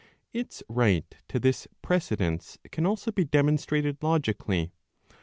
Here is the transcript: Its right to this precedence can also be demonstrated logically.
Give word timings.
Its 0.33 0.63
right 0.67 1.15
to 1.27 1.39
this 1.39 1.67
precedence 1.83 2.57
can 2.71 2.87
also 2.87 3.11
be 3.11 3.23
demonstrated 3.23 4.01
logically. 4.01 4.71